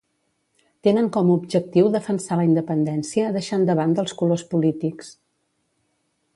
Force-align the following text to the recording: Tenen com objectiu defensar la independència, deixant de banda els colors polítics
Tenen 0.87 1.09
com 1.17 1.29
objectiu 1.33 1.91
defensar 1.97 2.39
la 2.41 2.47
independència, 2.49 3.29
deixant 3.37 3.69
de 3.71 3.77
banda 3.83 4.05
els 4.07 4.17
colors 4.23 4.47
polítics 4.55 5.15